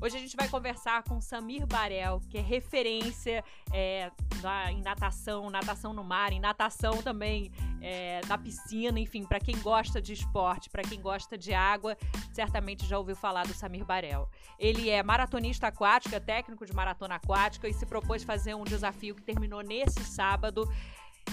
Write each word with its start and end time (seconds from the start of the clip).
Hoje 0.00 0.16
a 0.16 0.20
gente 0.20 0.36
vai 0.36 0.48
conversar 0.48 1.02
com 1.02 1.20
Samir 1.20 1.66
Barel, 1.66 2.20
que 2.30 2.38
é 2.38 2.40
referência 2.40 3.42
é, 3.72 4.12
na, 4.40 4.70
em 4.70 4.80
natação, 4.80 5.50
natação 5.50 5.92
no 5.92 6.04
mar, 6.04 6.32
em 6.32 6.38
natação 6.38 7.02
também 7.02 7.50
é, 7.80 8.20
na 8.28 8.38
piscina, 8.38 9.00
enfim, 9.00 9.24
para 9.24 9.40
quem 9.40 9.58
gosta 9.58 10.00
de 10.00 10.12
esporte, 10.12 10.70
para 10.70 10.82
quem 10.82 11.00
gosta 11.00 11.36
de 11.36 11.52
água, 11.52 11.96
certamente 12.32 12.86
já 12.86 12.96
ouviu 12.96 13.16
falar 13.16 13.44
do 13.44 13.52
Samir 13.52 13.84
Barel. 13.84 14.30
Ele 14.56 14.88
é 14.88 15.02
maratonista 15.02 15.66
aquático, 15.66 16.14
é 16.14 16.20
técnico 16.20 16.64
de 16.64 16.72
maratona 16.72 17.16
aquática 17.16 17.68
e 17.68 17.74
se 17.74 17.84
propôs 17.84 18.22
fazer 18.22 18.54
um 18.54 18.62
desafio 18.62 19.16
que 19.16 19.22
terminou 19.22 19.62
nesse 19.62 20.04
sábado. 20.04 20.72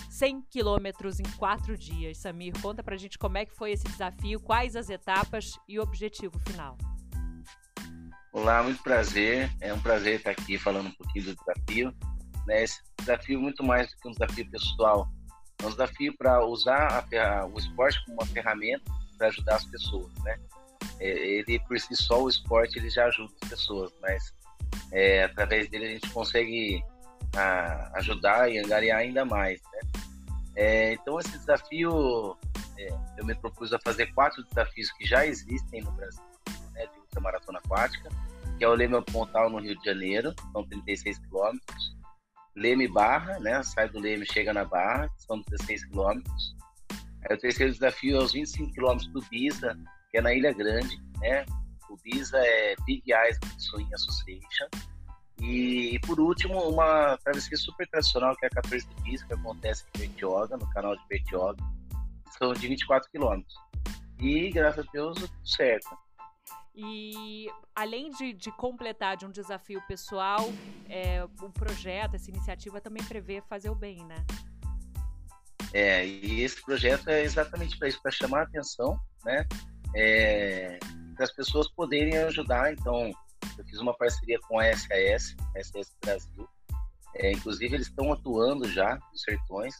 100 0.10 0.42
quilômetros 0.50 1.20
em 1.20 1.32
quatro 1.38 1.78
dias. 1.78 2.18
Samir, 2.18 2.60
conta 2.60 2.82
pra 2.82 2.98
gente 2.98 3.20
como 3.20 3.38
é 3.38 3.46
que 3.46 3.54
foi 3.54 3.74
esse 3.74 3.86
desafio, 3.86 4.40
quais 4.40 4.76
as 4.76 4.90
etapas 4.90 5.60
e 5.68 5.78
o 5.78 5.84
objetivo 5.84 6.40
final. 6.40 6.76
Olá, 8.36 8.62
muito 8.62 8.84
prazer. 8.84 9.50
É 9.62 9.74
um 9.74 9.80
prazer 9.80 10.16
estar 10.16 10.32
aqui 10.32 10.58
falando 10.58 10.88
um 10.88 10.92
pouquinho 10.92 11.24
do 11.24 11.36
desafio. 11.36 11.96
Né? 12.46 12.64
Esse 12.64 12.82
desafio 13.00 13.40
muito 13.40 13.64
mais 13.64 13.90
do 13.90 13.96
que 13.96 14.10
um 14.10 14.12
desafio 14.12 14.52
pessoal. 14.52 15.08
É 15.64 15.66
um 15.66 15.70
desafio 15.70 16.14
para 16.18 16.46
usar 16.46 17.08
a, 17.14 17.46
o 17.46 17.58
esporte 17.58 18.04
como 18.04 18.18
uma 18.18 18.26
ferramenta 18.26 18.84
para 19.18 19.28
ajudar 19.28 19.56
as 19.56 19.64
pessoas, 19.64 20.12
né? 20.26 20.38
É, 21.00 21.08
ele 21.08 21.58
por 21.60 21.80
si 21.80 21.96
só 21.96 22.24
o 22.24 22.28
esporte 22.28 22.78
ele 22.78 22.90
já 22.90 23.06
ajuda 23.06 23.34
as 23.42 23.50
pessoas, 23.50 23.94
mas 24.02 24.34
é, 24.92 25.24
através 25.24 25.70
dele 25.70 25.86
a 25.86 25.90
gente 25.92 26.10
consegue 26.10 26.84
a, 27.38 27.98
ajudar 28.00 28.52
e 28.52 28.60
angariar 28.60 29.00
ainda 29.00 29.24
mais, 29.24 29.62
né? 29.72 29.80
É, 30.58 30.94
então 30.94 31.18
esse 31.22 31.38
desafio 31.38 32.36
é, 32.78 32.90
eu 33.18 33.26
me 33.26 33.34
propus 33.34 33.72
a 33.72 33.80
fazer 33.80 34.08
quatro 34.08 34.44
desafios 34.44 34.92
que 34.92 35.06
já 35.06 35.26
existem 35.26 35.82
no 35.82 35.92
Brasil 35.94 36.35
de 37.16 37.20
ultramaratona 37.20 37.60
aquática, 37.60 38.10
que 38.58 38.64
é 38.64 38.68
o 38.68 38.74
Leme 38.74 39.02
Pontal 39.04 39.50
no 39.50 39.60
Rio 39.60 39.78
de 39.80 39.86
Janeiro, 39.86 40.34
são 40.52 40.68
36 40.68 41.18
quilômetros. 41.20 41.96
Leme 42.56 42.88
Barra, 42.88 43.40
né, 43.40 43.62
sai 43.64 43.90
do 43.90 44.00
Leme 44.00 44.26
chega 44.26 44.54
na 44.54 44.64
Barra, 44.64 45.10
são 45.18 45.42
16 45.42 45.86
quilômetros. 45.86 46.56
Aí 47.28 47.36
o 47.36 47.40
terceiro 47.40 47.74
desafio 47.74 48.18
é 48.18 48.24
os 48.24 48.34
25 48.34 48.74
quilômetros 48.74 49.12
do 49.12 49.22
Bisa, 49.30 49.78
que 50.12 50.18
é 50.18 50.22
na 50.22 50.34
Ilha 50.34 50.54
Grande, 50.54 50.98
né? 51.20 51.46
O 51.90 51.98
Bisa 51.98 52.38
é 52.38 52.76
Big 52.86 53.04
Eyes 53.12 53.38
Swing 53.58 53.94
Association. 53.94 54.68
E, 55.42 56.00
por 56.06 56.20
último, 56.20 56.58
uma 56.70 57.18
travessia 57.18 57.58
super 57.58 57.88
tradicional, 57.90 58.36
que 58.38 58.46
é 58.46 58.48
a 58.48 58.62
14 58.62 58.88
do 58.88 59.02
Bisa, 59.02 59.26
que 59.26 59.34
acontece 59.34 59.84
em 59.96 60.00
Bertioga, 60.00 60.56
no 60.56 60.70
canal 60.70 60.96
de 60.96 61.06
Bertioga. 61.10 61.62
São 62.38 62.54
de 62.54 62.68
24 62.68 63.10
quilômetros. 63.12 63.56
E, 64.20 64.50
graças 64.52 64.86
a 64.88 64.92
Deus, 64.92 65.20
tudo 65.20 65.34
certo. 65.44 66.05
E 66.76 67.50
além 67.74 68.12
de, 68.12 68.34
de, 68.34 68.52
completar 68.52 69.16
de 69.16 69.26
um 69.26 69.32
desafio 69.32 69.82
pessoal, 69.88 70.42
é, 70.90 71.24
o 71.24 71.50
projeto, 71.50 72.16
essa 72.16 72.30
iniciativa 72.30 72.82
também 72.82 73.04
prevê 73.04 73.42
fazer 73.42 73.70
o 73.70 73.76
bem, 73.76 74.04
né? 74.06 74.26
É, 75.74 76.06
e 76.06 76.42
esse 76.42 76.62
projeto 76.62 77.10
é 77.10 77.24
exatamente 77.24 77.78
para 77.78 77.88
isso, 77.88 78.02
para 78.02 78.12
chamar 78.12 78.42
a 78.42 78.44
atenção, 78.44 79.00
né? 79.24 79.46
É, 79.96 80.78
para 81.16 81.24
as 81.24 81.32
pessoas 81.32 81.70
poderem 81.70 82.18
ajudar. 82.18 82.74
Então, 82.74 83.12
eu 83.58 83.66
fiz 83.66 83.80
uma 83.80 83.96
parceria 83.96 84.40
com 84.42 84.60
a 84.60 84.66
SAS, 84.76 85.36
a 85.56 85.64
SAS 85.64 85.96
Brasil. 86.04 86.50
É, 87.16 87.32
inclusive, 87.32 87.74
eles 87.74 87.88
estão 87.88 88.12
atuando 88.12 88.70
já 88.70 89.00
nos 89.12 89.22
sertões. 89.22 89.80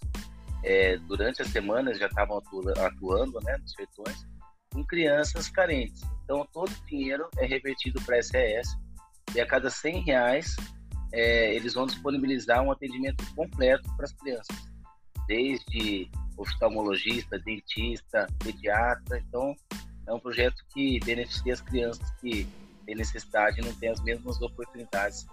É, 0.64 0.98
durante 1.00 1.42
as 1.42 1.50
semanas 1.50 2.00
já 2.00 2.08
estavam 2.08 2.38
atuando, 2.38 3.40
né, 3.42 3.58
nos 3.58 3.74
sertões 3.74 4.26
com 4.74 4.84
crianças 4.84 5.50
carentes. 5.50 6.02
Então, 6.26 6.46
todo 6.52 6.70
o 6.70 6.86
dinheiro 6.88 7.30
é 7.38 7.46
revertido 7.46 8.02
para 8.02 8.18
a 8.18 8.24
SES 8.24 8.76
e 9.34 9.40
a 9.40 9.46
cada 9.46 9.70
100 9.70 10.04
reais 10.04 10.56
é, 11.14 11.56
eles 11.56 11.76
vão 11.76 11.86
disponibilizar 11.86 12.62
um 12.62 12.72
atendimento 12.72 13.24
completo 13.36 13.88
para 13.96 14.06
as 14.06 14.14
crianças, 14.14 14.58
desde 15.28 16.10
oftalmologista, 16.36 17.40
dentista, 17.40 18.28
pediatra. 18.40 19.20
Então, 19.20 19.56
é 20.08 20.14
um 20.14 20.20
projeto 20.20 20.66
que 20.74 21.00
beneficia 21.06 21.54
as 21.54 21.62
crianças 21.62 22.10
que 22.20 22.48
têm 22.86 22.96
necessidade 22.96 23.62
e 23.62 23.64
não 23.64 23.74
têm 23.76 23.90
as 23.90 24.02
mesmas 24.02 24.42
oportunidades 24.42 25.26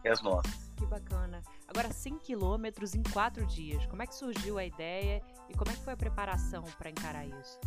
que 0.00 0.08
as 0.08 0.22
nossas. 0.22 0.72
Que 0.76 0.86
bacana. 0.86 1.42
Agora, 1.66 1.90
100 1.90 2.18
quilômetros 2.20 2.94
em 2.94 3.02
quatro 3.02 3.44
dias. 3.46 3.84
Como 3.86 4.02
é 4.02 4.06
que 4.06 4.14
surgiu 4.14 4.58
a 4.58 4.64
ideia 4.64 5.22
e 5.48 5.54
como 5.54 5.70
é 5.70 5.74
que 5.74 5.82
foi 5.82 5.92
a 5.92 5.96
preparação 5.96 6.62
para 6.78 6.90
encarar 6.90 7.26
isso? 7.26 7.60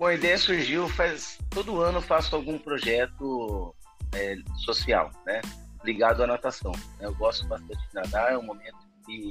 Bom, 0.00 0.06
a 0.06 0.14
ideia 0.14 0.38
surgiu 0.38 0.88
faz 0.88 1.36
todo 1.50 1.82
ano 1.82 2.00
faço 2.00 2.34
algum 2.34 2.58
projeto 2.58 3.76
é, 4.14 4.34
social, 4.64 5.10
né, 5.26 5.42
ligado 5.84 6.22
à 6.22 6.26
natação. 6.26 6.72
Eu 6.98 7.14
gosto 7.16 7.46
bastante 7.46 7.86
de 7.86 7.94
nadar, 7.94 8.32
é 8.32 8.38
um 8.38 8.42
momento 8.42 8.78
que 9.04 9.30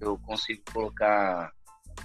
eu 0.00 0.18
consigo 0.18 0.60
colocar 0.72 1.52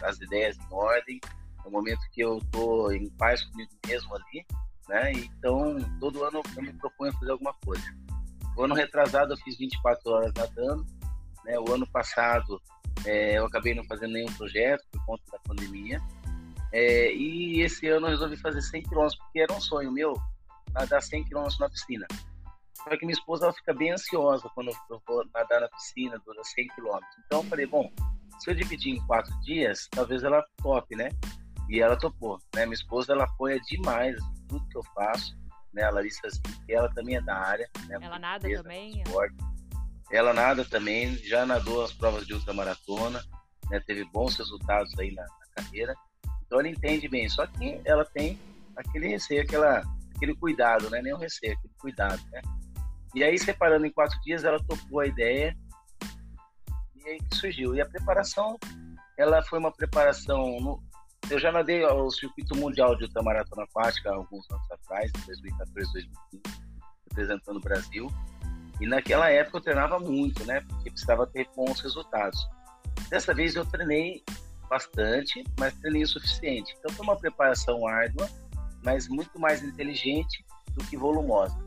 as 0.04 0.22
ideias 0.22 0.56
em 0.60 0.68
ordem, 0.70 1.20
é 1.66 1.68
um 1.68 1.72
momento 1.72 2.00
que 2.12 2.22
eu 2.22 2.40
tô 2.52 2.92
em 2.92 3.10
paz 3.18 3.44
comigo 3.46 3.72
mesmo 3.88 4.14
ali, 4.14 4.46
né? 4.88 5.12
Então 5.14 5.78
todo 6.00 6.24
ano 6.24 6.44
eu 6.56 6.62
me 6.62 6.74
proponho 6.74 7.12
fazer 7.14 7.32
alguma 7.32 7.56
coisa. 7.66 7.84
O 8.56 8.64
ano 8.64 8.76
retrasado 8.76 9.34
eu 9.34 9.38
fiz 9.38 9.58
24 9.58 10.12
horas 10.12 10.32
nadando, 10.36 10.86
né? 11.44 11.58
O 11.58 11.74
ano 11.74 11.88
passado 11.88 12.62
é, 13.06 13.40
eu 13.40 13.48
acabei 13.48 13.74
não 13.74 13.84
fazendo 13.86 14.14
nenhum 14.14 14.32
projeto 14.34 14.86
por 14.92 15.04
conta 15.04 15.24
da 15.32 15.40
pandemia. 15.40 16.00
É, 16.74 17.14
e 17.14 17.62
esse 17.62 17.88
ano 17.88 18.08
eu 18.08 18.12
resolvi 18.12 18.38
fazer 18.38 18.62
100 18.62 18.84
km, 18.84 19.08
porque 19.18 19.40
era 19.40 19.54
um 19.54 19.62
sonho 19.62 19.92
meu 19.92 20.14
nadar 20.74 21.02
100 21.02 21.26
km 21.26 21.48
na 21.60 21.70
piscina. 21.70 22.08
Só 22.76 22.96
que 22.98 23.06
minha 23.06 23.18
esposa 23.18 23.46
ela 23.46 23.54
fica 23.54 23.74
bem 23.74 23.92
ansiosa 23.92 24.50
quando 24.54 24.72
eu 24.90 25.02
vou 25.08 25.26
nadar 25.34 25.62
na 25.62 25.68
piscina, 25.70 26.22
dura 26.26 26.44
100 26.44 26.68
km. 26.70 27.00
Então 27.26 27.40
eu 27.40 27.50
falei, 27.50 27.66
bom, 27.66 27.92
se 28.40 28.52
eu 28.52 28.56
dividir 28.56 28.94
em 28.94 29.06
quatro 29.06 29.34
dias, 29.42 29.88
talvez 29.92 30.24
ela 30.24 30.46
tope, 30.62 30.96
né? 30.96 31.10
E 31.70 31.82
ela 31.82 31.98
topou, 31.98 32.40
né? 32.56 32.66
Minha 32.66 32.76
esposa 32.76 33.14
ela 33.14 33.26
apoia 33.26 33.60
demais 33.62 34.16
tudo 34.48 34.66
que 34.70 34.78
eu 34.78 34.84
faço, 34.96 35.36
né? 35.74 35.84
A 35.84 35.90
Larissa, 35.90 36.28
assim, 36.28 36.42
ela 36.70 36.90
também 36.94 37.16
é 37.16 37.22
da 37.22 37.36
área. 37.36 37.70
Né? 37.88 37.98
Ela 38.02 38.20
nada 38.20 38.48
também? 38.64 39.04
Ela 40.10 40.34
nada 40.34 40.64
também, 40.64 41.18
já 41.18 41.46
nadou 41.46 41.84
as 41.84 41.92
provas 41.92 42.26
de 42.26 42.34
ultramaratona, 42.34 43.22
né? 43.70 43.82
Teve 43.86 44.06
bons 44.06 44.38
resultados 44.38 44.98
aí 44.98 45.12
na, 45.14 45.24
na 45.24 45.64
carreira. 45.64 45.94
Então 46.48 46.60
ela 46.60 46.70
entende 46.70 47.08
bem, 47.08 47.30
só 47.30 47.46
que 47.46 47.80
ela 47.86 48.04
tem 48.06 48.40
aquele 48.76 49.10
receio, 49.10 49.44
aquela, 49.44 49.84
aquele 50.16 50.36
cuidado, 50.36 50.90
né? 50.90 51.02
Nem 51.02 51.14
o 51.14 51.18
receio, 51.18 51.54
aquele 51.54 51.74
cuidado, 51.78 52.22
né? 52.32 52.42
E 53.14 53.24
aí, 53.24 53.38
separando 53.38 53.86
em 53.86 53.92
quatro 53.92 54.20
dias, 54.22 54.44
ela 54.44 54.60
topou 54.64 55.02
a 55.02 55.08
ideia 55.08 55.56
e 56.96 57.10
aí 57.10 57.20
surgiu. 57.34 57.76
E 57.76 57.82
a 57.82 57.86
preparação, 57.86 58.58
ela 59.18 59.42
foi 59.44 59.60
uma 59.60 59.72
preparação. 59.72 60.60
No, 60.60 60.84
eu 61.30 61.40
já 61.40 61.52
nadei 61.52 61.84
o 61.84 62.10
circuito 62.12 62.56
mundial 62.56 62.96
de 62.96 63.04
ultramaratona 63.04 63.64
aquática 63.64 64.12
alguns 64.12 64.50
anos 64.52 64.72
atrás, 64.72 65.12
em 65.18 65.26
2014, 65.26 65.92
2015, 65.94 66.42
representando 67.10 67.58
o 67.58 67.62
Brasil. 67.62 68.08
E 68.80 68.88
naquela 68.88 69.30
época 69.30 69.58
eu 69.58 69.62
treinava 69.62 70.00
muito, 70.00 70.46
né? 70.46 70.62
Porque 70.62 70.92
precisava 70.92 71.26
ter 71.26 71.50
bons 71.56 71.80
resultados. 71.80 72.40
Dessa 73.10 73.34
vez 73.34 73.56
eu 73.56 73.66
treinei 73.66 74.24
bastante, 74.68 75.44
mas 75.60 75.74
treinei 75.76 76.04
o 76.04 76.08
suficiente. 76.08 76.76
Então 76.80 76.92
foi 76.96 77.06
uma 77.06 77.18
preparação 77.18 77.88
árdua, 77.88 78.30
mas 78.84 79.08
muito 79.08 79.40
mais 79.40 79.64
inteligente 79.64 80.46
do 80.74 80.84
que 80.86 80.98
volumosa. 80.98 81.58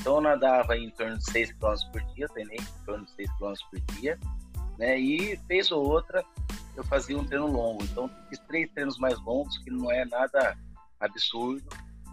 Então 0.00 0.16
eu 0.16 0.20
nadava 0.20 0.76
em 0.76 0.90
torno 0.90 1.16
de 1.18 1.30
6 1.30 1.52
km 1.52 1.74
por 1.92 2.02
dia, 2.14 2.28
treinei 2.28 2.58
em 2.58 2.84
torno 2.84 3.04
de 3.04 3.12
6 3.12 3.30
km 3.38 3.52
por 3.70 3.80
dia, 3.94 4.18
né? 4.78 4.98
E 4.98 5.36
fez 5.46 5.70
ou 5.70 5.84
outra 5.84 6.24
eu 6.76 6.84
fazia 6.84 7.16
um 7.16 7.24
treino 7.24 7.46
longo. 7.46 7.82
Então 7.84 8.10
fiz 8.28 8.38
três 8.40 8.70
treinos 8.72 8.98
mais 8.98 9.20
longos, 9.22 9.56
que 9.58 9.70
não 9.70 9.90
é 9.90 10.04
nada 10.04 10.56
absurdo, 11.00 11.64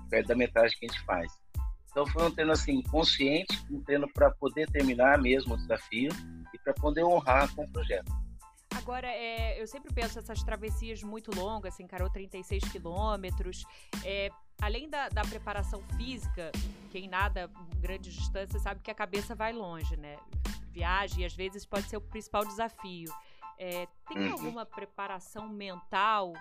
perto 0.10 0.28
da 0.28 0.36
metade 0.36 0.78
que 0.78 0.86
a 0.86 0.90
gente 0.90 1.04
faz. 1.04 1.32
Então 1.90 2.06
foi 2.08 2.26
um 2.26 2.32
treino 2.32 2.52
assim 2.52 2.82
consciente, 2.84 3.66
um 3.70 3.82
treino 3.82 4.08
para 4.14 4.32
poder 4.32 4.70
terminar 4.70 5.20
mesmo 5.20 5.56
o 5.56 5.58
desafio 5.58 6.12
e 6.54 6.60
para 6.60 6.74
poder 6.74 7.04
honrar 7.04 7.54
com 7.56 7.64
o 7.64 7.70
projeto. 7.70 8.12
Agora, 8.82 9.08
é, 9.08 9.62
eu 9.62 9.68
sempre 9.68 9.94
penso 9.94 10.18
essas 10.18 10.42
travessias 10.44 11.04
muito 11.04 11.34
longas, 11.36 11.74
assim, 11.74 11.84
encarou 11.84 12.10
36 12.10 12.64
quilômetros. 12.72 13.64
É, 14.04 14.30
além 14.60 14.90
da, 14.90 15.08
da, 15.08 15.22
preparação 15.22 15.84
física, 15.96 16.52
quem 16.90 17.08
nada 17.08 17.50
grande 17.78 18.10
distância 18.10 18.60
sabe 18.60 18.82
que 18.82 18.90
a 18.90 18.96
cabeça 18.96 19.36
vai 19.36 19.54
longe, 19.54 19.96
né? 19.98 20.18
Viagem, 20.72 21.26
às 21.26 21.34
vezes, 21.36 21.64
pode 21.64 21.88
ser 21.88 21.98
o 21.98 22.02
principal 22.02 22.44
desafio. 22.44 23.14
É, 23.58 23.88
tem 24.08 24.18
uhum. 24.18 24.32
alguma 24.32 24.66
preparação 24.66 25.48
mental 25.48 26.34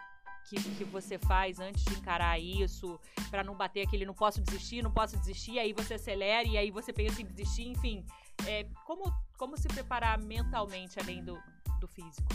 que, 0.49 0.57
que 0.57 0.85
você 0.85 1.19
faz 1.19 1.61
antes 1.61 1.85
de 1.85 1.93
encarar 1.93 2.41
isso, 2.41 2.99
para 3.31 3.45
não 3.45 3.55
bater 3.55 3.87
aquele 3.87 4.07
não 4.07 4.15
posso 4.15 4.41
desistir, 4.41 4.83
não 4.83 4.91
posso 4.91 5.17
desistir, 5.19 5.59
aí 5.59 5.75
você 5.75 5.95
acelera 5.95 6.49
e 6.49 6.57
aí 6.57 6.71
você 6.71 6.93
pensa 6.93 7.21
em 7.21 7.27
desistir, 7.27 7.69
enfim. 7.69 8.05
É, 8.47 8.67
como, 8.87 9.13
como 9.37 9.57
se 9.59 9.69
preparar 9.69 10.19
mentalmente 10.19 10.99
além 10.99 11.23
do, 11.23 11.39
do 11.81 11.89
físico? 11.89 12.29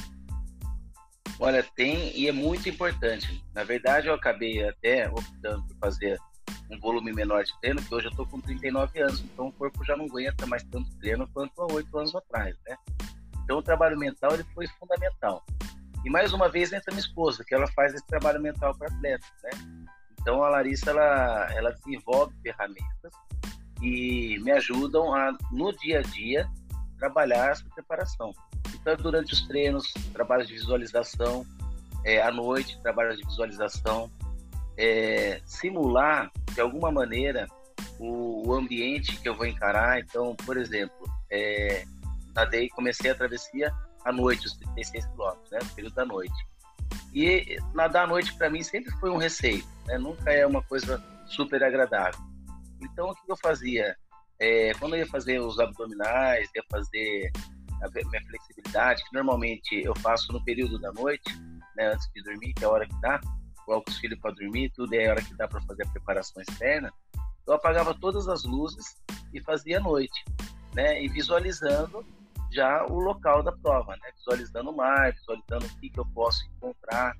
Olha, 1.39 1.63
tem 1.75 2.17
e 2.17 2.27
é 2.27 2.31
muito 2.31 2.67
importante. 2.69 3.43
Na 3.53 3.63
verdade, 3.63 4.07
eu 4.07 4.13
acabei 4.13 4.67
até 4.67 5.09
optando 5.09 5.63
por 5.67 5.77
fazer 5.77 6.17
um 6.69 6.79
volume 6.79 7.13
menor 7.13 7.43
de 7.43 7.51
treino, 7.59 7.81
que 7.81 7.93
hoje 7.93 8.07
eu 8.07 8.11
estou 8.11 8.25
com 8.25 8.39
39 8.39 8.99
anos, 9.01 9.21
então 9.21 9.47
o 9.47 9.51
corpo 9.51 9.83
já 9.83 9.95
não 9.95 10.05
aguenta 10.05 10.45
mais 10.47 10.63
tanto 10.63 10.89
treino 10.97 11.27
quanto 11.33 11.61
há 11.61 11.73
oito 11.73 11.97
anos 11.97 12.15
atrás, 12.15 12.55
né? 12.67 12.75
Então 13.43 13.57
o 13.57 13.61
trabalho 13.61 13.97
mental 13.97 14.33
ele 14.33 14.45
foi 14.55 14.65
fundamental. 14.79 15.45
E 16.03 16.09
mais 16.09 16.33
uma 16.33 16.49
vez 16.49 16.71
entra 16.71 16.91
minha 16.91 17.05
esposa, 17.05 17.43
que 17.45 17.53
ela 17.53 17.67
faz 17.67 17.93
esse 17.93 18.05
trabalho 18.07 18.41
mental 18.41 18.75
para 18.75 18.87
atletas, 18.87 19.29
né? 19.43 19.51
Então 20.19 20.43
a 20.43 20.49
Larissa 20.49 20.89
ela, 20.89 21.53
ela 21.53 21.71
desenvolve 21.71 22.33
ferramentas 22.41 23.11
e 23.81 24.39
me 24.39 24.51
ajudam 24.51 25.13
a 25.13 25.37
no 25.51 25.71
dia 25.73 25.99
a 25.99 26.01
dia 26.01 26.49
trabalhar 26.97 27.51
essa 27.51 27.65
preparação. 27.75 28.33
Então 28.73 28.95
durante 28.97 29.33
os 29.33 29.41
treinos, 29.47 29.93
trabalhos 30.13 30.47
de 30.47 30.53
visualização, 30.53 31.45
é, 32.03 32.21
à 32.21 32.31
noite, 32.31 32.79
trabalhos 32.81 33.17
de 33.17 33.25
visualização, 33.25 34.09
é, 34.77 35.41
simular 35.45 36.31
de 36.53 36.61
alguma 36.61 36.91
maneira 36.91 37.47
o, 37.99 38.47
o, 38.47 38.53
ambiente 38.53 39.19
que 39.19 39.27
eu 39.27 39.35
vou 39.35 39.45
encarar. 39.45 39.99
Então, 39.99 40.35
por 40.45 40.57
exemplo, 40.57 41.07
é, 41.31 41.83
nadei, 42.35 42.69
comecei 42.69 43.09
a 43.09 43.15
travessia 43.15 43.73
à 44.03 44.11
noite, 44.11 44.45
os 44.45 44.55
36 44.57 45.05
quilômetros, 45.07 45.51
né, 45.51 45.59
período 45.75 45.95
da 45.95 46.05
noite. 46.05 46.47
E 47.13 47.57
nadar 47.73 48.03
à 48.03 48.07
noite 48.07 48.33
para 48.35 48.49
mim 48.49 48.61
sempre 48.61 48.91
foi 48.99 49.09
um 49.09 49.17
receio, 49.17 49.65
né, 49.87 49.97
nunca 49.97 50.31
é 50.31 50.45
uma 50.45 50.61
coisa 50.61 51.03
super 51.25 51.63
agradável. 51.63 52.19
Então, 52.81 53.09
o 53.09 53.15
que 53.15 53.31
eu 53.31 53.37
fazia? 53.37 53.95
É, 54.37 54.73
quando 54.75 54.93
eu 54.95 54.99
ia 54.99 55.07
fazer 55.07 55.39
os 55.39 55.59
abdominais, 55.59 56.49
ia 56.53 56.63
fazer 56.69 57.31
a 57.81 57.89
minha 57.89 58.25
flexibilidade, 58.27 59.03
que 59.03 59.13
normalmente 59.13 59.75
eu 59.83 59.95
faço 59.97 60.31
no 60.31 60.43
período 60.43 60.79
da 60.79 60.91
noite, 60.93 61.35
né, 61.75 61.87
antes 61.93 62.09
de 62.13 62.23
dormir, 62.23 62.53
que 62.53 62.63
é 62.63 62.67
a 62.67 62.71
hora 62.71 62.87
que 62.87 63.01
dá, 63.01 63.19
coloco 63.65 63.89
os 63.89 63.97
filhos 63.97 64.19
para 64.19 64.31
dormir, 64.31 64.71
tudo 64.75 64.93
é 64.93 65.07
a 65.07 65.11
hora 65.11 65.21
que 65.21 65.35
dá 65.35 65.47
para 65.47 65.61
fazer 65.61 65.83
a 65.83 65.89
preparação 65.89 66.41
externa. 66.41 66.93
Eu 67.47 67.53
apagava 67.53 67.93
todas 67.93 68.27
as 68.27 68.43
luzes 68.43 69.01
e 69.33 69.41
fazia 69.41 69.77
à 69.77 69.81
noite, 69.81 70.23
né, 70.73 71.01
e 71.03 71.07
visualizando 71.07 72.05
já 72.51 72.85
o 72.85 72.99
local 72.99 73.43
da 73.43 73.51
prova, 73.51 73.95
né, 73.97 74.11
visualizando 74.15 74.69
o 74.69 74.75
mar, 74.75 75.11
visualizando 75.13 75.65
o 75.65 75.79
que, 75.79 75.89
que 75.89 75.99
eu 75.99 76.05
posso 76.13 76.45
encontrar, 76.47 77.13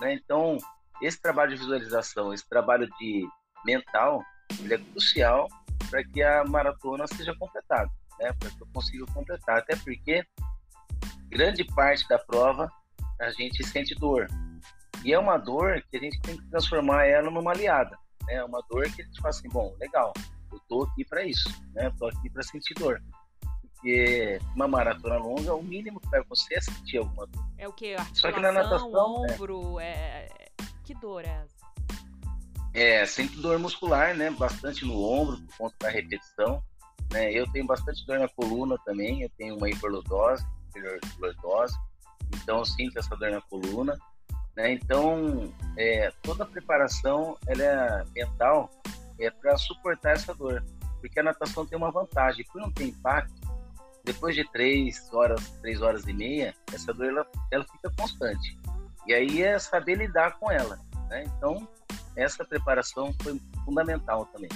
né. 0.00 0.14
Então, 0.14 0.58
esse 1.00 1.20
trabalho 1.20 1.52
de 1.52 1.60
visualização, 1.60 2.32
esse 2.32 2.48
trabalho 2.48 2.88
de 2.98 3.26
mental, 3.64 4.22
ele 4.60 4.74
é 4.74 4.78
crucial 4.78 5.48
para 5.90 6.04
que 6.04 6.22
a 6.22 6.44
maratona 6.44 7.06
seja 7.06 7.34
completada, 7.36 7.90
né, 8.22 8.32
para 8.38 8.50
que 8.50 8.62
eu 8.62 8.68
consiga 8.72 9.04
completar, 9.06 9.58
até 9.58 9.76
porque 9.76 10.24
grande 11.28 11.64
parte 11.64 12.06
da 12.08 12.18
prova 12.18 12.70
a 13.20 13.30
gente 13.30 13.64
sente 13.66 13.94
dor. 13.94 14.28
E 15.04 15.12
é 15.12 15.18
uma 15.18 15.36
dor 15.36 15.82
que 15.90 15.96
a 15.96 16.00
gente 16.00 16.20
tem 16.20 16.36
que 16.36 16.46
transformar 16.48 17.06
ela 17.06 17.30
numa 17.30 17.50
aliada. 17.50 17.98
Né? 18.26 18.34
É 18.34 18.44
uma 18.44 18.62
dor 18.70 18.84
que 18.84 19.02
a 19.02 19.04
gente 19.04 19.20
fala 19.20 19.30
assim, 19.30 19.48
bom, 19.48 19.74
legal, 19.80 20.12
eu 20.52 20.60
tô 20.68 20.84
aqui 20.84 21.04
para 21.04 21.24
isso, 21.24 21.48
né? 21.74 21.86
Eu 21.86 21.96
tô 21.96 22.06
aqui 22.06 22.30
para 22.30 22.42
sentir 22.42 22.74
dor. 22.74 23.02
Porque 23.60 24.38
uma 24.54 24.68
maratona 24.68 25.16
longa, 25.16 25.54
o 25.54 25.62
mínimo 25.62 26.00
que 26.00 26.08
vai 26.08 26.20
acontecer 26.20 26.54
é 26.54 26.60
sentir 26.60 26.98
alguma 26.98 27.26
dor. 27.26 27.44
É 27.58 27.66
o 27.66 27.72
que? 27.72 27.96
Só 28.12 28.30
que 28.30 28.38
na 28.38 28.52
natação, 28.52 29.24
ombro, 29.24 29.80
é... 29.80 30.28
é... 30.38 30.52
que 30.84 30.94
dor 30.94 31.24
é 31.24 31.42
essa? 31.44 31.62
É, 32.74 33.04
sempre 33.04 33.40
dor 33.40 33.58
muscular, 33.58 34.14
né? 34.14 34.30
Bastante 34.30 34.84
no 34.84 35.02
ombro, 35.02 35.38
por 35.42 35.56
conta 35.56 35.76
da 35.80 35.90
repetição. 35.90 36.62
Né? 37.12 37.32
Eu 37.32 37.50
tenho 37.52 37.66
bastante 37.66 38.04
dor 38.06 38.18
na 38.18 38.28
coluna 38.28 38.76
também, 38.84 39.22
eu 39.22 39.30
tenho 39.36 39.56
uma 39.56 39.68
hiperlordose, 39.68 40.44
hiperlordose 40.74 41.76
então 42.34 42.64
sinto 42.64 42.98
essa 42.98 43.14
dor 43.16 43.30
na 43.30 43.40
coluna. 43.42 43.96
Né? 44.56 44.72
Então, 44.72 45.52
é, 45.76 46.10
toda 46.22 46.44
a 46.44 46.46
preparação 46.46 47.36
ela 47.46 47.62
é 47.62 48.04
mental 48.14 48.70
é 49.18 49.30
para 49.30 49.56
suportar 49.56 50.12
essa 50.12 50.34
dor, 50.34 50.64
porque 51.00 51.20
a 51.20 51.22
natação 51.22 51.64
tem 51.64 51.78
uma 51.78 51.92
vantagem, 51.92 52.44
por 52.52 52.60
não 52.60 52.72
ter 52.72 52.86
impacto, 52.86 53.32
depois 54.04 54.34
de 54.34 54.44
três 54.50 55.08
horas, 55.12 55.48
três 55.60 55.80
horas 55.80 56.06
e 56.08 56.12
meia, 56.12 56.54
essa 56.72 56.92
dor 56.92 57.06
ela, 57.06 57.26
ela 57.52 57.64
fica 57.64 57.90
constante. 57.96 58.58
E 59.06 59.14
aí 59.14 59.42
é 59.42 59.58
saber 59.58 59.96
lidar 59.96 60.38
com 60.38 60.50
ela. 60.50 60.78
Né? 61.08 61.24
Então, 61.36 61.68
essa 62.16 62.44
preparação 62.44 63.14
foi 63.22 63.40
fundamental 63.64 64.26
também. 64.26 64.50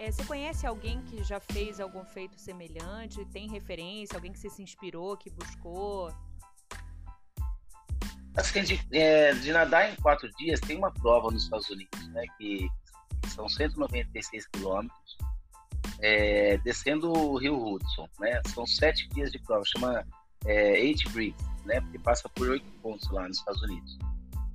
É, 0.00 0.10
você 0.10 0.24
conhece 0.24 0.66
alguém 0.66 1.02
que 1.02 1.22
já 1.22 1.38
fez 1.38 1.78
algum 1.78 2.02
feito 2.06 2.40
semelhante? 2.40 3.22
Tem 3.26 3.46
referência? 3.50 4.16
Alguém 4.16 4.32
que 4.32 4.38
você 4.38 4.48
se 4.48 4.62
inspirou, 4.62 5.14
que 5.14 5.28
buscou? 5.28 6.10
Assim, 8.34 8.62
de, 8.62 8.80
é, 8.92 9.34
de 9.34 9.52
nadar 9.52 9.92
em 9.92 9.96
quatro 9.96 10.26
dias, 10.38 10.58
tem 10.58 10.78
uma 10.78 10.90
prova 10.90 11.30
nos 11.30 11.44
Estados 11.44 11.68
Unidos, 11.68 12.08
né, 12.14 12.24
que 12.38 12.66
são 13.28 13.46
196 13.46 14.46
quilômetros, 14.46 15.18
é, 16.00 16.56
descendo 16.58 17.12
o 17.12 17.36
Rio 17.36 17.62
Hudson, 17.62 18.08
né, 18.18 18.40
são 18.54 18.66
sete 18.66 19.06
dias 19.10 19.30
de 19.30 19.38
prova, 19.40 19.62
chama 19.66 20.02
é, 20.46 20.80
Eight 20.80 21.06
Bridge, 21.10 21.36
né, 21.66 21.78
porque 21.82 21.98
passa 21.98 22.26
por 22.30 22.48
oito 22.48 22.64
pontos 22.80 23.10
lá 23.10 23.28
nos 23.28 23.36
Estados 23.36 23.60
Unidos. 23.64 23.98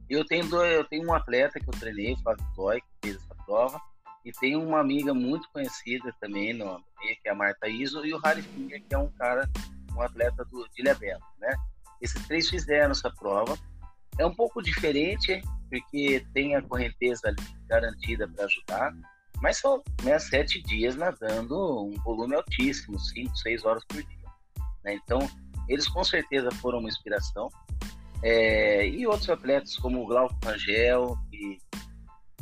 Eu 0.10 0.26
tenho, 0.26 0.44
eu 0.56 0.86
tenho 0.86 1.08
um 1.08 1.14
atleta 1.14 1.60
que 1.60 1.70
eu 1.70 1.74
treinei, 1.80 2.14
o 2.14 2.18
Flávio 2.24 2.46
Toy, 2.56 2.82
que 2.82 2.88
fez 3.04 3.16
essa 3.18 3.36
prova, 3.46 3.80
e 4.26 4.32
tem 4.32 4.56
uma 4.56 4.80
amiga 4.80 5.14
muito 5.14 5.48
conhecida 5.52 6.14
também 6.20 6.54
no 6.54 6.84
que 7.00 7.30
é 7.30 7.32
a 7.32 7.36
Marta 7.36 7.68
Iso, 7.68 8.04
e 8.04 8.14
o 8.14 8.18
Harry 8.18 8.42
Finger, 8.42 8.82
que 8.82 8.96
é 8.96 8.98
um 8.98 9.12
cara, 9.12 9.48
um 9.96 10.02
atleta 10.02 10.44
do, 10.46 10.68
de 10.70 10.82
Ilhabela, 10.82 11.22
né. 11.40 11.56
Esses 12.02 12.26
três 12.28 12.50
fizeram 12.50 12.92
essa 12.92 13.12
prova, 13.12 13.58
é 14.18 14.26
um 14.26 14.34
pouco 14.34 14.62
diferente, 14.62 15.42
porque 15.70 16.26
tem 16.34 16.56
a 16.56 16.62
correnteza 16.62 17.34
garantida 17.68 18.28
para 18.28 18.46
ajudar, 18.46 18.94
mas 19.42 19.58
são 19.58 19.84
né, 20.04 20.18
sete 20.18 20.62
dias 20.64 20.96
nadando 20.96 21.86
um 21.86 21.94
volume 22.04 22.36
altíssimo, 22.36 23.00
cinco, 23.00 23.36
seis 23.38 23.64
horas 23.64 23.84
por 23.86 24.02
dia. 24.02 24.30
Né? 24.84 24.96
Então, 25.04 25.20
eles 25.68 25.88
com 25.88 26.04
certeza 26.04 26.50
foram 26.52 26.80
uma 26.80 26.90
inspiração. 26.90 27.50
É, 28.24 28.88
e 28.88 29.06
outros 29.06 29.30
atletas 29.30 29.76
como 29.78 30.02
o 30.02 30.08
Glauco 30.08 30.36
Rangel, 30.44 31.18
que 31.30 31.58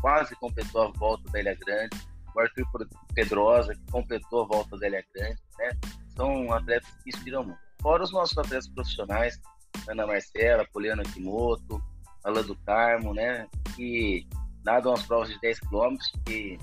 quase 0.03 0.35
completou 0.35 0.81
a 0.83 0.91
volta 0.91 1.31
da 1.31 1.39
Ilha 1.39 1.55
Grande, 1.55 1.97
o 2.35 2.39
Arthur 2.41 2.67
Pedrosa, 3.15 3.73
que 3.73 3.89
completou 3.89 4.44
a 4.44 4.47
volta 4.47 4.77
da 4.77 4.85
Ilha 4.85 5.05
Grande, 5.15 5.41
né? 5.57 5.71
São 6.09 6.51
atletas 6.51 6.89
que 7.01 7.09
inspiram 7.09 7.45
muito. 7.45 7.59
Fora 7.81 8.03
os 8.03 8.11
nossos 8.11 8.38
atletas 8.38 8.67
profissionais, 8.67 9.39
Ana 9.88 10.05
Marcela, 10.05 10.67
Poliana 10.73 11.03
Kimoto, 11.03 11.81
Alain 12.21 12.44
do 12.44 12.55
Carmo, 12.65 13.13
né? 13.13 13.47
Que 13.77 14.27
nadam 14.65 14.93
as 14.93 15.03
provas 15.03 15.29
de 15.29 15.39
10 15.39 15.62
km, 15.62 15.95
que 16.25 16.60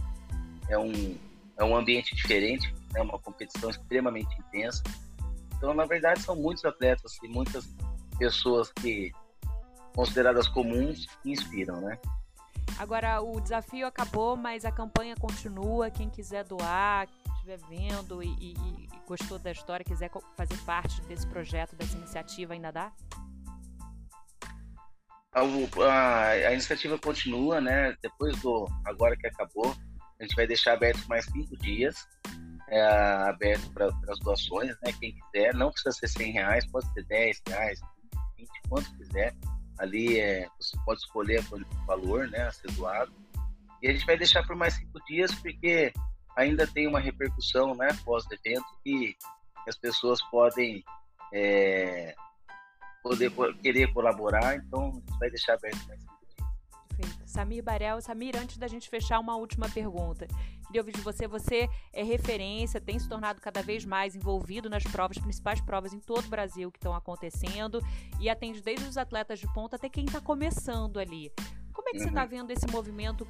é 0.69 0.79
um, 0.79 1.17
é 1.57 1.65
um 1.65 1.75
ambiente 1.75 2.15
diferente, 2.15 2.75
é 2.95 2.99
né? 2.99 3.01
uma 3.01 3.19
competição 3.19 3.71
extremamente 3.71 4.39
intensa. 4.39 4.83
Então, 5.57 5.73
na 5.73 5.87
verdade, 5.87 6.21
são 6.21 6.37
muitos 6.37 6.67
atletas 6.67 7.17
e 7.23 7.29
muitas 7.29 7.75
pessoas 8.19 8.71
que 8.71 9.11
consideradas 9.95 10.47
comuns 10.47 11.07
que 11.23 11.33
inspiram, 11.33 11.81
né? 11.81 11.99
Agora, 12.79 13.21
o 13.21 13.41
desafio 13.41 13.87
acabou, 13.87 14.37
mas 14.37 14.65
a 14.65 14.73
campanha 14.73 15.15
continua. 15.17 15.91
Quem 15.91 16.09
quiser 16.09 16.45
doar, 16.45 17.09
estiver 17.35 17.59
vendo 17.69 18.23
e, 18.23 18.29
e, 18.39 18.53
e, 18.53 18.89
gostou 19.07 19.39
da 19.39 19.51
história, 19.51 19.85
quiser 19.85 20.11
fazer 20.37 20.57
parte 20.65 21.01
desse 21.03 21.27
projeto, 21.27 21.75
dessa 21.77 21.97
iniciativa, 21.97 22.53
ainda 22.53 22.71
dá? 22.71 22.93
A, 25.33 25.41
a, 25.41 26.31
a, 26.31 26.53
iniciativa 26.53 26.99
continua, 26.99 27.61
né? 27.61 27.97
Depois 28.03 28.41
do 28.41 28.69
agora 28.85 29.17
que 29.17 29.27
acabou, 29.27 29.75
a 30.19 30.23
gente 30.23 30.35
vai 30.35 30.47
deixar 30.47 30.75
aberto 30.75 31.07
mais 31.09 31.25
cinco 31.27 31.57
dias, 31.57 32.07
é, 32.69 32.83
aberto 33.29 33.71
para 33.73 33.87
as 33.87 34.19
doações, 34.21 34.77
né? 34.83 34.93
Quem 34.99 35.15
quiser, 35.15 35.55
não 35.55 35.71
precisa 35.71 35.93
ser 35.93 36.09
100 36.09 36.33
reais, 36.33 36.67
pode 36.71 36.93
ser 36.93 37.05
10 37.05 37.43
reais, 37.49 37.81
20, 38.37 38.49
quanto 38.69 38.97
quiser. 38.97 39.35
Ali 39.81 40.21
é, 40.21 40.47
você 40.61 40.77
pode 40.85 41.01
escolher 41.01 41.43
o 41.51 41.87
valor, 41.87 42.29
né? 42.29 42.43
A. 42.43 43.07
E 43.83 43.89
a 43.89 43.93
gente 43.93 44.05
vai 44.05 44.17
deixar 44.17 44.47
por 44.47 44.55
mais 44.55 44.75
cinco 44.75 45.03
dias, 45.07 45.35
porque 45.35 45.93
ainda 46.37 46.67
tem 46.67 46.87
uma 46.87 47.01
repercussão 47.01 47.75
né, 47.75 47.89
pós-evento 48.05 48.67
que 48.85 49.17
as 49.67 49.77
pessoas 49.77 50.21
podem 50.31 50.85
é, 51.33 52.15
poder 53.03 53.33
querer 53.63 53.93
colaborar, 53.93 54.57
então 54.57 54.91
a 54.91 54.93
gente 54.93 55.19
vai 55.19 55.31
deixar 55.31 55.55
aberto 55.55 55.89
mais 55.89 55.99
Perfeito. 55.99 56.20
Samir 57.31 57.63
Barel, 57.63 58.01
Samir, 58.01 58.37
antes 58.37 58.59
da 58.59 58.67
gente 58.67 58.89
fechar, 58.89 59.21
uma 59.21 59.37
última 59.37 59.69
pergunta. 59.69 60.27
Queria 60.67 60.81
ouvir 60.81 60.93
de 60.93 61.01
você, 61.01 61.27
você 61.27 61.69
é 61.93 62.03
referência, 62.03 62.81
tem 62.81 62.99
se 62.99 63.09
tornado 63.09 63.41
cada 63.41 63.63
vez 63.63 63.85
mais 63.85 64.15
envolvido 64.15 64.69
nas 64.69 64.83
provas, 64.83 65.19
principais 65.19 65.61
provas 65.61 65.93
em 65.93 66.01
todo 66.01 66.25
o 66.27 66.29
Brasil 66.29 66.71
que 66.71 66.79
estão 66.79 66.95
acontecendo 66.95 67.81
e 68.21 68.29
atende 68.29 68.61
desde 68.61 68.87
os 68.87 68.97
atletas 68.97 69.39
de 69.39 69.53
ponta 69.53 69.77
até 69.77 69.89
quem 69.89 70.05
está 70.05 70.21
começando 70.21 70.99
ali. 70.99 71.33
Como 71.73 71.89
é 71.89 71.93
que 71.93 71.99
tá 71.99 72.05
uhum. 72.05 72.05
você 72.05 72.09
está 72.09 72.25
vendo 72.25 72.51
esse 72.51 72.67
movimento 72.67 73.27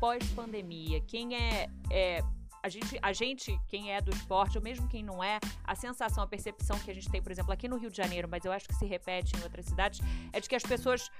pós-pandemia? 0.00 1.00
Quem 1.02 1.36
é, 1.36 1.68
é 1.90 2.22
a 2.62 2.68
gente, 2.68 2.98
a 3.02 3.12
gente, 3.12 3.60
quem 3.66 3.92
é 3.92 4.00
do 4.00 4.10
esporte, 4.10 4.56
ou 4.56 4.62
mesmo 4.62 4.88
quem 4.88 5.02
não 5.02 5.22
é, 5.22 5.40
a 5.64 5.74
sensação, 5.74 6.22
a 6.22 6.26
percepção 6.26 6.78
que 6.78 6.90
a 6.90 6.94
gente 6.94 7.10
tem, 7.10 7.20
por 7.20 7.32
exemplo, 7.32 7.52
aqui 7.52 7.66
no 7.66 7.76
Rio 7.76 7.90
de 7.90 7.96
Janeiro, 7.96 8.28
mas 8.28 8.44
eu 8.44 8.52
acho 8.52 8.68
que 8.68 8.74
se 8.74 8.86
repete 8.86 9.36
em 9.36 9.42
outras 9.42 9.66
cidades, 9.66 10.00
é 10.32 10.40
de 10.40 10.48
que 10.48 10.54
as 10.54 10.62
pessoas 10.62 11.10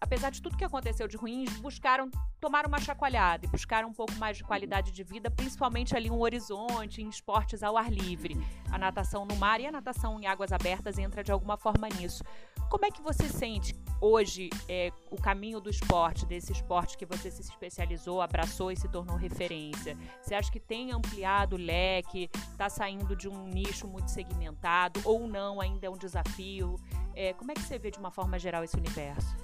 apesar 0.00 0.30
de 0.30 0.40
tudo 0.40 0.56
que 0.56 0.64
aconteceu 0.64 1.08
de 1.08 1.16
ruim, 1.16 1.44
buscaram 1.60 2.10
tomar 2.40 2.66
uma 2.66 2.78
chacoalhada 2.78 3.46
e 3.46 3.48
buscar 3.48 3.84
um 3.84 3.92
pouco 3.92 4.14
mais 4.16 4.36
de 4.36 4.44
qualidade 4.44 4.92
de 4.92 5.02
vida, 5.02 5.30
principalmente 5.30 5.96
ali 5.96 6.10
um 6.10 6.20
horizonte, 6.20 7.02
em 7.02 7.08
esportes 7.08 7.62
ao 7.62 7.76
ar 7.76 7.90
livre. 7.90 8.36
A 8.70 8.78
natação 8.78 9.24
no 9.24 9.34
mar 9.36 9.60
e 9.60 9.66
a 9.66 9.72
natação 9.72 10.20
em 10.20 10.26
águas 10.26 10.52
abertas 10.52 10.98
entra 10.98 11.24
de 11.24 11.32
alguma 11.32 11.56
forma 11.56 11.88
nisso. 11.88 12.22
Como 12.68 12.84
é 12.84 12.90
que 12.90 13.00
você 13.00 13.28
sente 13.28 13.74
hoje 14.00 14.50
é, 14.68 14.92
o 15.10 15.16
caminho 15.16 15.60
do 15.60 15.70
esporte, 15.70 16.26
desse 16.26 16.52
esporte 16.52 16.98
que 16.98 17.06
você 17.06 17.30
se 17.30 17.40
especializou, 17.40 18.20
abraçou 18.20 18.70
e 18.70 18.76
se 18.76 18.88
tornou 18.88 19.16
referência? 19.16 19.96
Você 20.20 20.34
acha 20.34 20.50
que 20.50 20.60
tem 20.60 20.92
ampliado 20.92 21.56
o 21.56 21.58
leque, 21.58 22.28
está 22.50 22.68
saindo 22.68 23.16
de 23.16 23.28
um 23.28 23.46
nicho 23.46 23.86
muito 23.86 24.10
segmentado 24.10 25.00
ou 25.04 25.26
não, 25.26 25.60
ainda 25.60 25.86
é 25.86 25.90
um 25.90 25.96
desafio? 25.96 26.76
É, 27.14 27.32
como 27.32 27.52
é 27.52 27.54
que 27.54 27.62
você 27.62 27.78
vê 27.78 27.90
de 27.90 27.98
uma 27.98 28.10
forma 28.10 28.38
geral 28.38 28.64
esse 28.64 28.76
universo? 28.76 29.36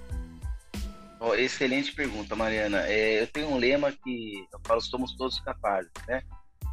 Excelente 1.37 1.93
pergunta, 1.93 2.35
Mariana. 2.35 2.81
É, 2.87 3.21
eu 3.21 3.27
tenho 3.27 3.49
um 3.49 3.57
lema 3.57 3.91
que 3.91 4.47
eu 4.51 4.59
falo, 4.65 4.81
somos 4.81 5.15
todos 5.15 5.39
capazes, 5.39 5.91
né? 6.07 6.23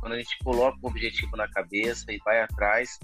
Quando 0.01 0.15
a 0.15 0.19
gente 0.19 0.39
coloca 0.43 0.79
um 0.83 0.89
objetivo 0.89 1.37
na 1.37 1.49
cabeça 1.51 2.11
e 2.11 2.19
vai 2.25 2.41
atrás, 2.41 2.99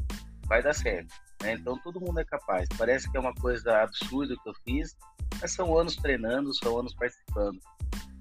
vai 0.46 0.62
dar 0.62 0.72
certo. 0.72 1.12
Né? 1.42 1.52
Então, 1.52 1.78
todo 1.78 2.00
mundo 2.00 2.18
é 2.18 2.24
capaz. 2.24 2.66
Parece 2.78 3.10
que 3.10 3.16
é 3.16 3.20
uma 3.20 3.34
coisa 3.34 3.82
absurda 3.82 4.34
que 4.42 4.48
eu 4.48 4.54
fiz, 4.64 4.96
mas 5.40 5.52
são 5.52 5.76
anos 5.76 5.96
treinando, 5.96 6.54
são 6.54 6.78
anos 6.78 6.94
participando. 6.94 7.58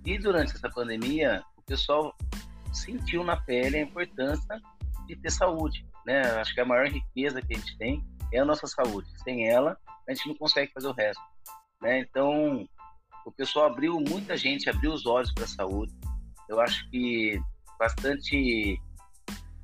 E 0.05 0.17
durante 0.17 0.53
essa 0.53 0.69
pandemia, 0.69 1.41
o 1.55 1.61
pessoal 1.61 2.13
sentiu 2.73 3.23
na 3.23 3.37
pele 3.37 3.77
a 3.77 3.81
importância 3.83 4.59
de 5.07 5.15
ter 5.15 5.31
saúde, 5.31 5.85
né? 6.05 6.21
Acho 6.41 6.53
que 6.53 6.59
a 6.59 6.65
maior 6.65 6.87
riqueza 6.87 7.41
que 7.41 7.53
a 7.53 7.57
gente 7.57 7.77
tem 7.77 8.03
é 8.33 8.39
a 8.39 8.45
nossa 8.45 8.67
saúde. 8.67 9.07
Sem 9.23 9.47
ela, 9.47 9.77
a 10.07 10.13
gente 10.13 10.27
não 10.27 10.35
consegue 10.35 10.73
fazer 10.73 10.87
o 10.87 10.93
resto, 10.93 11.21
né? 11.81 11.99
Então, 11.99 12.67
o 13.25 13.31
pessoal 13.31 13.67
abriu, 13.67 13.99
muita 13.99 14.35
gente 14.35 14.69
abriu 14.69 14.91
os 14.93 15.05
olhos 15.05 15.31
para 15.33 15.45
a 15.45 15.47
saúde. 15.47 15.93
Eu 16.49 16.59
acho 16.59 16.89
que 16.89 17.39
bastante. 17.79 18.79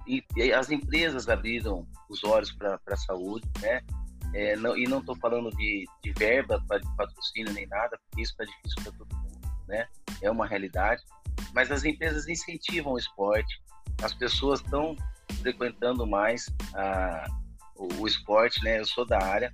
E 0.08 0.52
as 0.54 0.72
empresas 0.72 1.30
abriram 1.30 1.88
os 2.10 2.24
olhos 2.24 2.52
para 2.54 2.80
a 2.88 2.98
saúde, 2.98 3.48
né? 3.62 3.82
É, 4.34 4.56
não, 4.56 4.78
e 4.78 4.86
não 4.86 5.00
estou 5.00 5.16
falando 5.16 5.50
de, 5.52 5.86
de 6.04 6.14
verba 6.14 6.64
para 6.68 6.80
patrocínio 6.98 7.54
nem 7.54 7.68
nada, 7.68 7.98
porque 7.98 8.24
isso 8.24 8.32
está 8.32 8.44
difícil 8.46 8.84
para 8.84 8.92
todo 8.92 9.16
mundo, 9.18 9.40
né? 9.68 9.88
É 10.22 10.30
uma 10.30 10.48
realidade. 10.48 11.04
Mas 11.54 11.72
as 11.72 11.84
empresas 11.84 12.28
incentivam 12.28 12.94
o 12.94 12.98
esporte, 12.98 13.62
as 14.02 14.14
pessoas 14.14 14.62
estão 14.62 14.96
frequentando 15.42 16.06
mais 16.06 16.48
a, 16.74 17.28
o, 17.76 18.02
o 18.02 18.08
esporte, 18.08 18.64
né? 18.64 18.80
Eu 18.80 18.86
sou 18.86 19.06
da 19.06 19.20
área, 19.22 19.52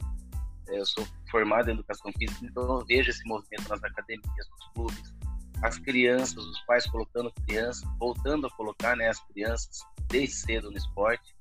eu 0.67 0.86
sou 0.86 1.05
formado 1.29 1.69
em 1.69 1.74
educação 1.74 2.12
física, 2.17 2.45
então 2.45 2.63
eu 2.63 2.86
vejo 2.86 3.10
esse 3.10 3.25
movimento 3.27 3.67
nas 3.69 3.84
academias, 3.84 4.50
nos 4.50 4.67
clubes, 4.74 5.15
as 5.62 5.77
crianças, 5.77 6.38
os 6.38 6.60
pais 6.62 6.86
colocando 6.88 7.31
crianças, 7.45 7.84
voltando 7.98 8.48
a 8.48 8.51
colocar 8.51 8.95
né, 8.95 9.10
as 9.10 9.19
crianças 9.27 9.79
desde 10.07 10.36
cedo 10.36 10.69
no 10.69 10.77
esporte. 10.77 11.36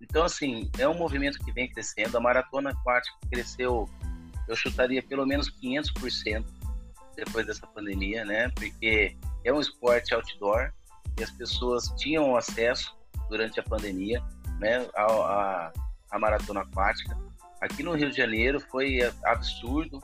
Então, 0.00 0.24
assim, 0.24 0.70
é 0.78 0.88
um 0.88 0.94
movimento 0.94 1.38
que 1.44 1.52
vem 1.52 1.68
crescendo. 1.70 2.16
A 2.16 2.20
maratona 2.20 2.70
aquática 2.70 3.16
cresceu, 3.30 3.88
eu 4.46 4.56
chutaria 4.56 5.02
pelo 5.02 5.26
menos 5.26 5.50
500% 5.60 6.44
depois 7.16 7.46
dessa 7.46 7.66
pandemia, 7.66 8.24
né? 8.24 8.48
Porque 8.50 9.16
é 9.44 9.52
um 9.52 9.60
esporte 9.60 10.14
outdoor 10.14 10.72
e 11.18 11.22
as 11.22 11.30
pessoas 11.32 11.88
tinham 11.98 12.36
acesso 12.36 12.96
durante 13.28 13.58
a 13.58 13.62
pandemia, 13.62 14.22
né? 14.60 14.88
A, 14.94 15.02
a, 15.04 15.72
a 16.12 16.18
maratona 16.18 16.60
aquática. 16.60 17.18
Aqui 17.60 17.82
no 17.82 17.94
Rio 17.94 18.10
de 18.10 18.16
Janeiro 18.16 18.60
foi 18.60 19.00
absurdo 19.24 20.00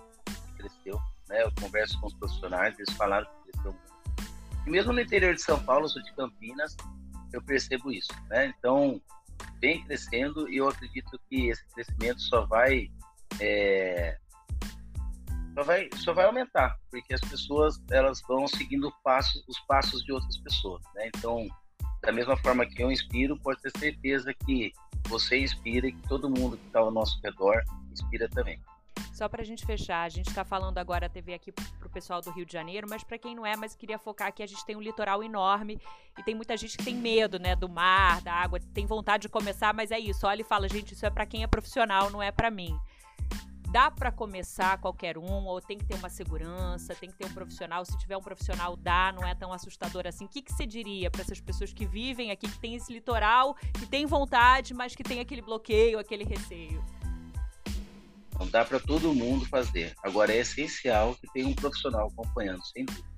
cresceu. 0.65 1.01
Né? 1.29 1.43
Eu 1.43 1.53
converso 1.61 2.01
com 2.01 2.07
os 2.07 2.15
profissionais, 2.15 2.79
eles 2.79 2.93
falaram 2.95 3.27
que 3.27 3.53
cresceu 3.53 3.73
muito. 3.73 3.95
E 4.67 4.71
mesmo 4.71 4.93
no 4.93 5.01
interior 5.01 5.35
de 5.35 5.43
São 5.43 5.63
Paulo, 5.63 5.89
sou 5.89 6.03
de 6.03 6.13
Campinas, 6.15 6.77
eu 7.33 7.43
percebo 7.43 7.93
isso. 7.93 8.13
Né? 8.29 8.53
Então, 8.59 9.01
vem 9.61 9.85
crescendo 9.85 10.49
e 10.51 10.57
eu 10.57 10.69
acredito 10.69 11.21
que 11.29 11.49
esse 11.49 11.67
crescimento 11.69 12.21
só 12.23 12.47
vai, 12.47 12.91
é, 13.41 14.17
só 15.55 15.63
vai, 15.63 15.89
só 15.97 16.13
vai 16.15 16.25
aumentar, 16.25 16.79
porque 16.91 17.13
as 17.13 17.21
pessoas 17.21 17.81
elas 17.91 18.23
vão 18.27 18.47
seguindo 18.47 18.89
os 18.89 19.61
passos 19.67 20.03
de 20.05 20.13
outras 20.13 20.37
pessoas. 20.39 20.83
Né? 20.95 21.11
Então, 21.15 21.47
da 22.05 22.13
mesma 22.13 22.37
forma 22.37 22.67
que 22.67 22.83
eu 22.83 22.91
inspiro, 22.91 23.39
pode 23.39 23.61
ter 23.63 23.71
certeza 23.79 24.33
que 24.35 24.73
você 25.09 25.39
inspira 25.39 25.87
e 25.87 25.93
que 25.93 26.09
todo 26.09 26.29
mundo 26.29 26.57
que 26.57 26.67
está 26.67 26.81
ao 26.81 26.91
nosso 26.91 27.19
redor 27.23 27.63
inspira 27.91 28.29
também. 28.29 28.61
Só 29.13 29.29
para 29.29 29.43
a 29.43 29.45
gente 29.45 29.65
fechar, 29.65 30.03
a 30.03 30.09
gente 30.09 30.29
está 30.29 30.45
falando 30.45 30.79
agora 30.79 31.07
a 31.07 31.09
TV 31.09 31.35
aqui 31.35 31.53
para 31.53 31.87
o 31.87 31.91
pessoal 31.91 32.21
do 32.21 32.31
Rio 32.33 32.45
de 32.45 32.53
Janeiro, 32.53 32.87
mas 32.91 33.05
para 33.05 33.17
quem 33.17 33.35
não 33.35 33.47
é, 33.47 33.57
mas 33.57 33.75
queria 33.75 33.99
focar 33.99 34.29
aqui, 34.29 34.43
a 34.43 34.47
gente 34.47 34.65
tem 34.67 34.77
um 34.77 34.81
litoral 34.81 35.23
enorme 35.23 35.81
e 36.19 36.23
tem 36.23 36.35
muita 36.35 36.57
gente 36.57 36.77
que 36.77 36.85
tem 36.85 36.97
medo, 36.97 37.39
né, 37.39 37.55
do 37.55 37.69
mar, 37.69 38.21
da 38.23 38.33
água, 38.33 38.59
tem 38.73 38.87
vontade 38.87 39.23
de 39.23 39.29
começar, 39.29 39.73
mas 39.73 39.91
é 39.93 39.99
isso. 39.99 40.27
Olha 40.27 40.41
e 40.41 40.45
fala, 40.45 40.69
gente, 40.69 40.95
isso 40.95 41.07
é 41.07 41.11
para 41.11 41.27
quem 41.27 41.45
é 41.45 41.47
profissional, 41.47 42.11
não 42.11 42.23
é 42.23 42.33
para 42.33 42.51
mim 42.51 42.77
dá 43.75 43.91
para 43.91 44.13
começar 44.13 44.79
qualquer 44.79 45.19
um, 45.19 45.47
ou 45.47 45.61
tem 45.61 45.77
que 45.77 45.85
ter 45.85 45.97
uma 45.97 46.09
segurança, 46.09 46.95
tem 46.95 47.11
que 47.11 47.17
ter 47.17 47.27
um 47.27 47.35
profissional. 47.35 47.85
Se 47.85 47.99
tiver 47.99 48.17
um 48.17 48.21
profissional, 48.21 48.77
dá, 48.77 49.13
não 49.13 49.27
é 49.27 49.35
tão 49.35 49.53
assustador 49.53 50.07
assim. 50.07 50.27
O 50.27 50.29
que, 50.29 50.43
que 50.43 50.53
você 50.53 50.65
diria 50.65 51.11
para 51.11 51.23
essas 51.23 51.41
pessoas 51.41 51.73
que 51.73 51.85
vivem 51.85 52.31
aqui, 52.31 52.49
que 52.49 52.59
tem 52.61 52.77
esse 52.77 52.93
litoral, 52.93 53.57
que 53.73 53.85
tem 53.85 54.07
vontade, 54.07 54.73
mas 54.73 54.95
que 54.95 55.03
tem 55.03 55.19
aquele 55.19 55.43
bloqueio, 55.43 55.99
aquele 55.99 56.23
receio? 56.23 56.85
Não 58.39 58.47
dá 58.47 58.65
para 58.65 58.79
todo 58.79 59.13
mundo 59.13 59.45
fazer. 59.47 59.93
Agora 60.05 60.33
é 60.33 60.39
essencial 60.39 61.17
que 61.17 61.27
tenha 61.33 61.49
um 61.49 61.55
profissional 61.55 62.07
acompanhando, 62.07 62.65
sem 62.67 62.85
dúvida. 62.85 63.09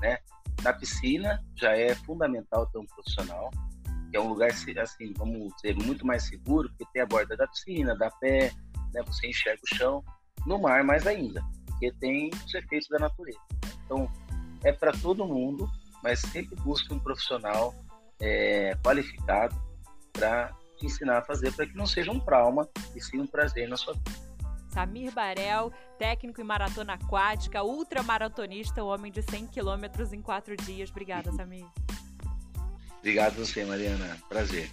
Né? 0.00 0.18
Na 0.62 0.72
piscina 0.72 1.44
já 1.56 1.76
é 1.76 1.92
fundamental 1.92 2.66
ter 2.66 2.78
um 2.78 2.86
profissional, 2.86 3.50
que 4.12 4.16
é 4.16 4.20
um 4.20 4.28
lugar 4.28 4.50
assim, 4.52 5.12
vamos 5.16 5.52
dizer, 5.56 5.74
muito 5.74 6.06
mais 6.06 6.22
seguro, 6.22 6.68
porque 6.68 6.86
tem 6.92 7.02
a 7.02 7.06
borda 7.06 7.36
da 7.36 7.48
piscina, 7.48 7.96
da 7.96 8.12
pé, 8.12 8.52
né? 8.94 9.02
Você 9.06 9.28
enxerga 9.28 9.60
o 9.62 9.76
chão, 9.76 10.04
no 10.46 10.58
mar 10.58 10.82
mais 10.84 11.06
ainda, 11.06 11.42
porque 11.66 11.92
tem 11.92 12.30
os 12.46 12.54
efeitos 12.54 12.88
da 12.88 12.98
natureza. 12.98 13.40
Então, 13.84 14.10
é 14.62 14.72
para 14.72 14.92
todo 14.92 15.26
mundo, 15.26 15.68
mas 16.02 16.20
sempre 16.20 16.56
busque 16.56 16.92
um 16.92 16.98
profissional 16.98 17.74
é, 18.20 18.76
qualificado 18.82 19.54
para 20.12 20.52
te 20.78 20.86
ensinar 20.86 21.18
a 21.18 21.22
fazer, 21.22 21.52
para 21.52 21.66
que 21.66 21.76
não 21.76 21.86
seja 21.86 22.10
um 22.10 22.20
trauma 22.20 22.68
e 22.94 23.00
sim 23.00 23.20
um 23.20 23.26
prazer 23.26 23.68
na 23.68 23.76
sua 23.76 23.94
vida. 23.94 24.24
Samir 24.68 25.12
Barel, 25.12 25.72
técnico 25.98 26.40
em 26.40 26.44
maratona 26.44 26.94
aquática, 26.94 27.62
ultramaratonista, 27.62 28.82
o 28.82 28.88
homem 28.88 29.12
de 29.12 29.22
100 29.22 29.46
quilômetros 29.46 30.12
em 30.12 30.20
quatro 30.20 30.56
dias. 30.56 30.90
Obrigada, 30.90 31.30
Samir. 31.32 31.66
Obrigado 32.98 33.40
a 33.40 33.44
você, 33.44 33.64
Mariana. 33.64 34.18
Prazer. 34.28 34.68